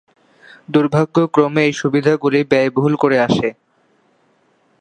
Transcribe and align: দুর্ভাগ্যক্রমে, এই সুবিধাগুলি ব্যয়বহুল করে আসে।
দুর্ভাগ্যক্রমে, 0.69 1.61
এই 1.65 1.73
সুবিধাগুলি 1.73 2.39
ব্যয়বহুল 2.43 2.93
করে 2.95 3.17
আসে। 3.19 3.49